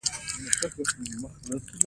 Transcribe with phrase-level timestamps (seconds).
[0.03, 1.79] آسونه ځای پر ځای ولاړ ول.